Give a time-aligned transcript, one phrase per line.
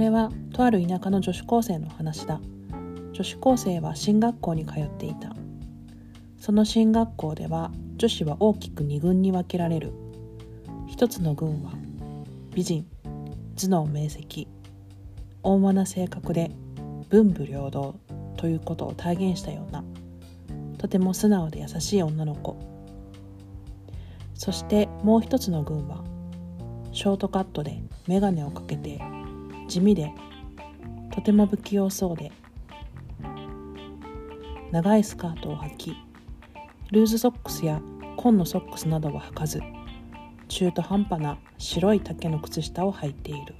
[0.00, 2.40] これはとある田舎の女子高生の話だ。
[3.12, 5.36] 女子高生は進学校に通っていた。
[6.38, 9.92] その進学校では女子は大きく2軍に分けられる。
[10.88, 11.72] 一つの軍は
[12.54, 12.86] 美人
[13.56, 14.48] 頭脳明晰
[15.42, 16.50] 温和な性格で
[17.10, 17.94] 文武両道
[18.38, 19.84] ということを体現したような。
[20.78, 22.56] とても素直で優しい女の子。
[24.32, 26.02] そしてもう一つの軍は
[26.90, 28.98] ショートカットで眼鏡をかけて
[29.70, 30.12] 地味で
[31.12, 32.32] とても不器用そうで
[34.72, 35.96] 長いスカートを履き
[36.90, 37.80] ルーズソックスや
[38.16, 39.62] 紺のソックスなどは履かず
[40.48, 43.54] 中途半端な白い丈の靴下を履いている。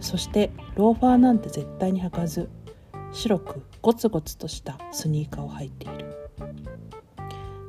[0.00, 2.50] そしてローファーなんて絶対に履かず
[3.12, 6.12] 白くゴツゴツとしたスニーカーを履いている。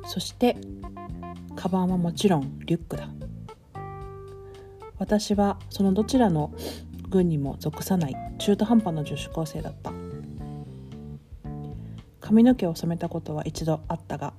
[0.04, 0.56] そして
[1.54, 3.08] カバンはもちろんリュックだ。
[4.98, 6.52] 私はそのどちらの
[7.14, 9.92] 軍にも属さない中途半端な女子高生だった。
[12.20, 14.32] 髪の毛を染めたことは一度あったが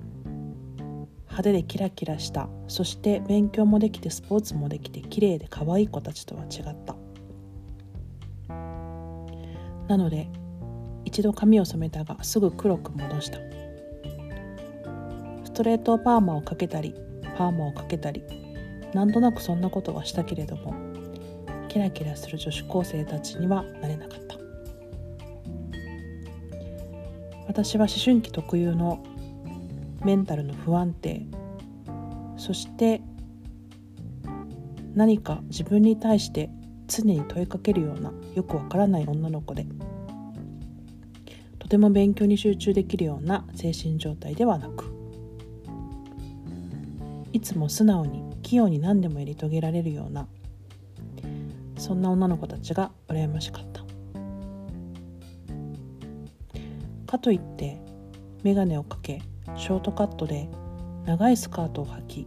[1.26, 6.96] 派手でキラキラしたそして勉強もできてスポーツもできて綺麗で可愛い子たちとは違った。
[9.88, 10.28] なので
[11.04, 13.38] 一度髪を染めたがすぐ黒く戻した。
[15.44, 16.94] ストレートパーマをかけたり
[17.38, 18.22] パーマをかけたり
[18.92, 20.85] なんとなくそんなことはしたけれども
[21.76, 24.36] キラキラする女子高生たちにはなれなかった。
[27.46, 29.04] 私は思春期特有の
[30.02, 31.20] メンタルの不安定。
[32.38, 33.02] そして
[34.94, 36.48] 何か自分に対して
[36.88, 39.66] 常に問いかけるようなよくわからない女の子で
[41.58, 44.90] とても勉強に集中できるような精神状態ではなく
[47.34, 50.26] いつも素直に器用に何でもやり遂げられるような
[51.76, 53.84] そんな女の子たちが羨ましかった。
[57.06, 57.80] かといって
[58.42, 59.22] 眼鏡をかけ
[59.56, 60.48] ショートカットで
[61.04, 62.26] 長いスカートを履き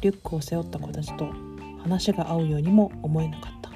[0.00, 1.28] リュックを背負った子たちと
[1.82, 3.70] 話が合うようにも思えなかった。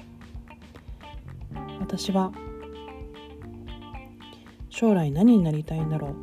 [1.80, 2.32] 私は
[4.68, 6.14] 将来何になりたいんだろう。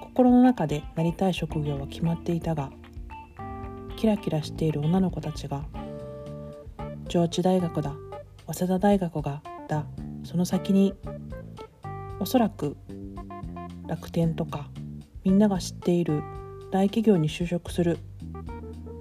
[0.00, 2.70] 心の中でなりたい職業は決まっていたが
[3.96, 5.64] キラキラしている女の子たちが
[7.14, 7.94] 上智大学だ。
[8.48, 9.86] 早稲田大学がだ。
[10.24, 10.94] その先に
[12.18, 12.76] おそらく
[13.86, 14.68] 楽天とか
[15.22, 16.24] みんなが知っている
[16.72, 17.98] 大企業に就職する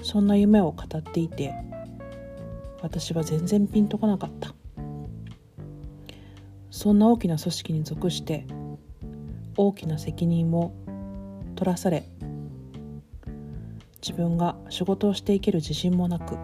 [0.03, 1.55] そんな夢を語っていて
[2.83, 4.53] 私は全然ピンとこなかった。
[6.69, 8.45] そんな大きな組織に属して
[9.57, 10.71] 大きな責任を
[11.55, 12.07] 取らされ
[14.07, 16.37] 自分が仕事をしていける自信もなく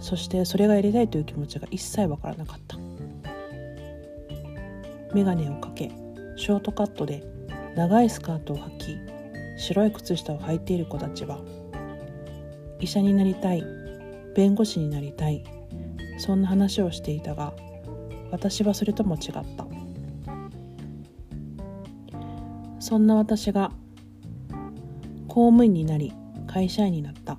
[0.00, 2.76] そしてそれがやりたいという気持ちが一切わからなかった。
[5.14, 5.90] 眼鏡をかけ
[6.36, 7.24] ショートカットで
[7.74, 8.98] 長いスカートを履き
[9.56, 11.40] 白い靴下を履いている子たちは
[12.78, 13.64] 医者になりたい
[14.36, 15.42] 弁護士になりたい
[16.18, 17.54] そんな話をしていたが
[18.30, 19.66] 私はそれとも違った。
[22.80, 23.72] そんな私が
[25.26, 26.12] 公務員になり
[26.46, 27.38] 会社員になった。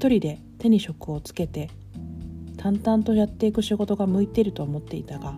[0.00, 1.68] 一人で手に職をつけて
[2.56, 5.34] 淡々とやっていく仕事が向いていると思っていたが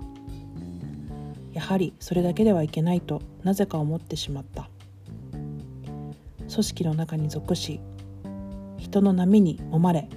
[1.52, 4.70] やはりそれだけではいけないとなぜか思ってしまった。
[6.48, 7.80] 組織の中に属し
[8.76, 10.08] 人の波に揉まれ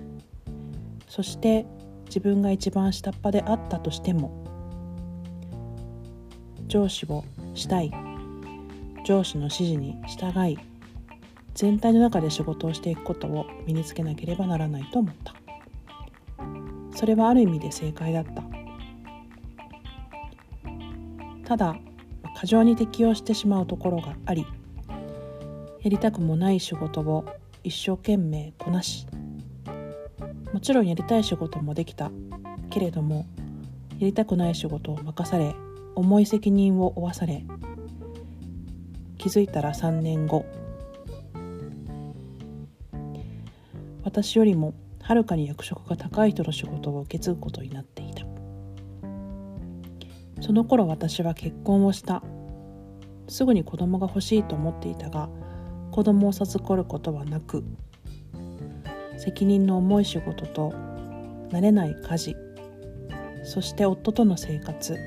[1.09, 1.65] そして
[2.05, 4.45] 自分が一番下っ端であったとしても
[6.67, 7.23] 上司を
[7.55, 7.91] したい
[9.07, 10.59] 上司の指示に従い
[11.55, 15.33] 全体の中で仕事をしていくことを身につけなければならないと思った。
[16.93, 18.43] それはある意味で正解だった。
[21.45, 21.75] ただ
[22.35, 24.45] 過剰に適応してしまうところがあり
[25.83, 27.25] やりたくもない仕事を
[27.63, 29.05] 一生懸命こなし
[30.51, 32.11] もちろんやりたい仕事もできた。
[32.69, 33.25] けれども
[33.99, 35.55] やりたくない仕事を任され
[35.95, 37.45] 重い責任を負わされ
[39.17, 40.45] 気づいたら3年後
[44.05, 48.25] 私よりもはるかに役職が高い人の仕事を受け継ぐことになっていた。
[50.41, 52.23] その頃私は結婚をした。
[53.27, 55.29] すぐに子供が欲しいと思っていたが
[55.91, 57.63] 子供を授かることはなく
[59.17, 60.73] 責任の重い仕事と
[61.49, 62.35] 慣れない家事
[63.43, 64.97] そして夫との生活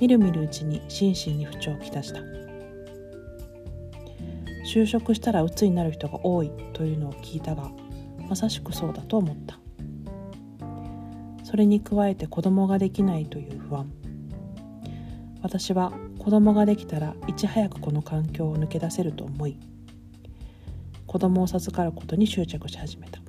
[0.00, 2.41] みるみるうちに心身に不調をきたした。
[4.72, 7.70] 就職したら鬱になる人が多いというのを聞いたが
[8.26, 9.58] まさしくそうだと思った。
[11.44, 13.92] それに加えて子供ができないという不安。
[15.42, 19.58] 私は子供ができたらいち早くこの環境を抜け出せると思い
[21.06, 23.20] 子供を授かることに執着し始めた。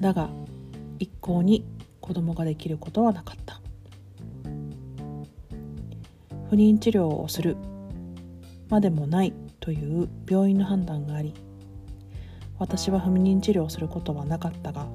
[0.00, 0.30] だが
[0.98, 1.66] 一向に
[2.00, 3.60] 子供ができることはなかった。
[6.48, 7.58] 不妊治療をする
[8.70, 11.34] までもないという病院の判断があり
[12.58, 14.86] 私は不妊治療をすることはなかったが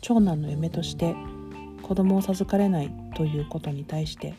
[0.00, 1.14] 長男の嫁として
[1.82, 4.34] 子供を授かれないということに対して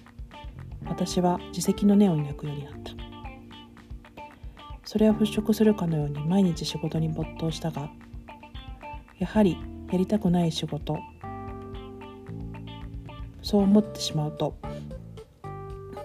[0.85, 3.01] 私は自責の念を抱くようになった。
[4.91, 7.89] それを払拭するかのように毎日仕事に没頭したが
[9.19, 9.57] やはり
[9.89, 10.99] やりたくない仕事
[13.41, 14.57] そう思ってしまうと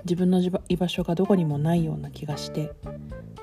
[0.07, 2.73] 自分の居場所がどこにもないような気がして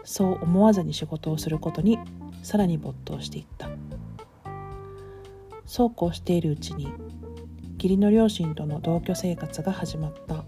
[0.06, 2.00] そう思わずに仕事をすることに
[2.42, 3.70] さらに没頭していった。
[5.66, 6.86] そうこうしているうちに
[7.76, 10.46] 義理の両親との同居生活が始まった。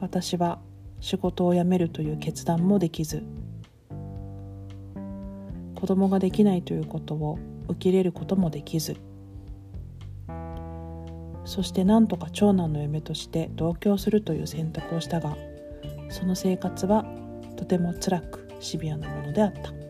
[0.00, 0.60] 私は
[1.00, 3.24] 仕事を辞めるという決断もできず
[5.74, 7.38] 子供ができないということを
[7.68, 8.96] 受け入れることもできず
[11.44, 15.36] そしてなんとか長男の嫁として同居するという選択をしたが
[16.08, 17.04] その生活は
[17.56, 19.84] とても辛くシビアなものであった。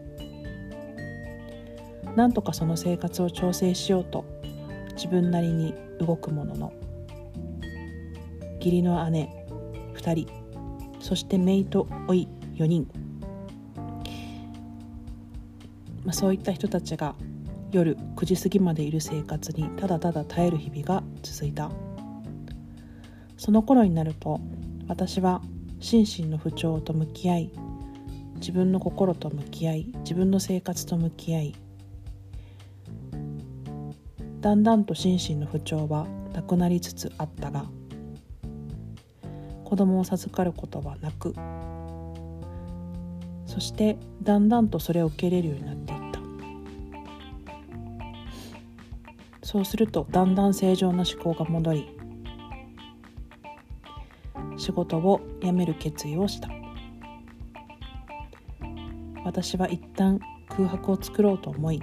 [2.17, 4.25] なんとかその生活を調整しようと
[4.95, 6.73] 自分なりに動くものの
[8.59, 9.47] 義理の姉
[9.95, 10.29] 2人
[11.01, 12.89] そして姪と甥4人、
[16.05, 17.15] まあ、そういった人たちが
[17.75, 21.71] 夜9時過ぎまでいる生活にただただ耐える日々が続いた。
[23.37, 24.41] その頃になると
[24.89, 25.43] 私は
[25.81, 27.51] 心身の不調と向き合い
[28.37, 31.55] 自分の心と向き合い自分の生活と向き合い
[34.41, 37.67] だんだんと心身の不調はなくなりつつあったが
[39.65, 41.35] 子供を授かることはなく
[43.47, 46.04] そしてだんだんとそれを受け入れるようになっていた
[49.55, 51.97] そうするとだんだん正常な思考が戻り
[54.57, 56.49] 仕事を辞める決意をした。
[59.25, 60.19] 私は一旦
[60.49, 61.81] 空白を作ろうと思い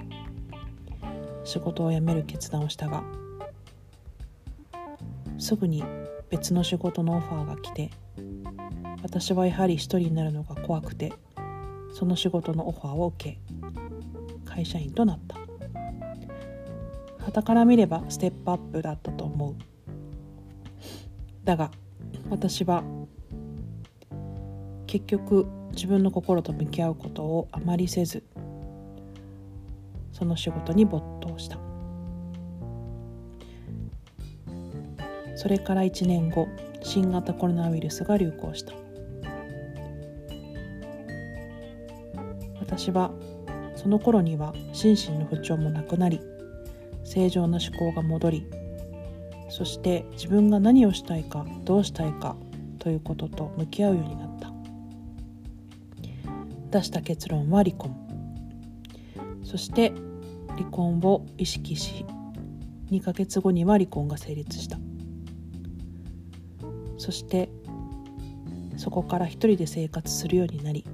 [1.45, 3.05] 仕事を辞める決断をしたが
[5.39, 5.81] すぐに
[6.29, 7.89] 別の仕事のオファーが来て
[9.01, 11.13] 私はやはり一人になるのが怖くて
[11.93, 13.39] その仕事のオファーを受け
[14.43, 15.40] 会社員となった。
[17.21, 19.55] 傍から見ればステップアップだったと思う。
[21.43, 21.71] だが
[22.29, 22.83] 私は
[24.87, 28.23] 結局自分の心と向き合うことをあまりせず
[30.11, 31.57] その仕事に没頭した。
[35.35, 36.47] それから1年後
[36.83, 38.73] 新型コロナウイルスが流行した。
[42.59, 43.11] 私は
[43.75, 46.21] その頃には心身の不調もなくなり
[47.11, 48.47] 正常な思考が戻り
[49.49, 52.37] そして自分が何をしたいかどうしたいか
[52.79, 54.49] ということと向き合うようになった。
[56.71, 57.93] 出した結論は離婚。
[59.43, 59.91] そして
[60.55, 62.05] 離婚を意識し
[62.89, 64.79] 2ヶ月後には離婚が成立した。
[66.97, 67.49] そして
[68.77, 70.85] そこから一人で生活するようになり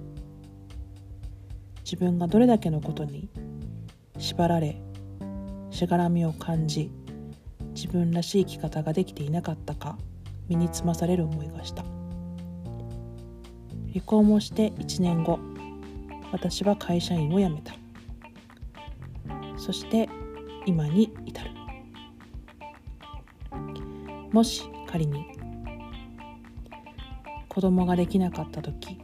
[1.84, 3.30] 自分がどれだけのことに
[4.18, 4.82] 縛られ
[5.78, 6.90] しがらみを感じ
[7.76, 9.96] 自分らしい生き方ができていなかったか
[10.50, 11.84] 身につまされる思いがした。
[13.94, 15.38] 離婚をして1年後
[16.32, 17.76] 私は会社員を辞めた。
[19.56, 20.10] そして
[20.66, 21.52] 今に至る。
[24.32, 25.28] もし仮に
[27.50, 28.98] 子供ができなかった時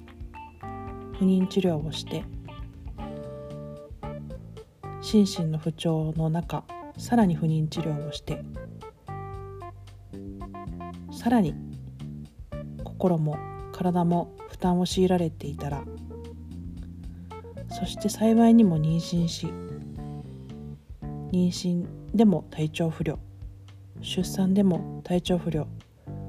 [1.19, 2.23] 不妊治療をして
[5.13, 6.63] 心身の不調の中
[6.97, 8.43] さらに不妊治療をして
[11.11, 11.53] さらに
[12.83, 13.37] 心も
[13.71, 15.83] 体も負担を強いられていたら
[17.69, 19.53] そして幸いにも妊娠し
[21.31, 23.19] 妊娠でも体調不良
[24.01, 25.67] 出産でも体調不良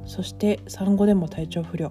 [0.04, 1.90] そして産後でも体調不良。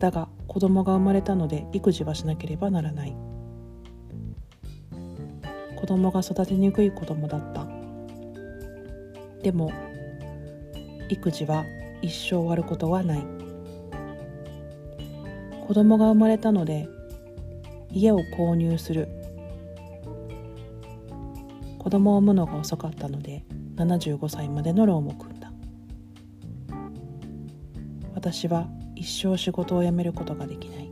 [0.00, 3.31] だが子供が生まれたので育児はしなければならない。
[5.92, 7.66] 供が育てにくい子供だった。
[9.42, 9.72] でも
[11.08, 11.64] 育児は
[12.00, 13.22] 一生終わることはない。
[15.66, 16.88] 子供が生まれたので
[17.90, 19.08] 家を購入する。
[21.78, 23.44] 子供を産むのが遅かったので
[23.76, 25.52] 75歳までのローンを組んだ。
[28.14, 30.91] 私は一生仕事を辞めることができない。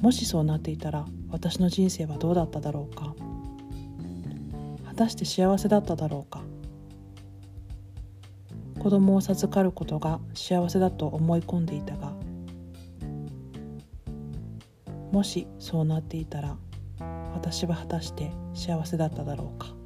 [0.00, 3.14] もしそうなっていたら私の人生はどうだっただろうか？
[4.86, 6.42] 果たして幸せだっただろうか？
[8.78, 12.14] 子供を授かることが幸せだと思い込んでいたが
[15.12, 16.56] もしそうなっていたら
[17.34, 19.79] 私は果たして幸せだっただろうか？